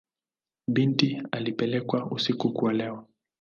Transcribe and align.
Binti 0.67 1.23
alipelekwa 1.31 2.11
usiku 2.11 2.53
kuolewa. 2.53 3.07